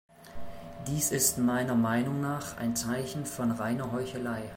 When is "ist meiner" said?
1.11-1.75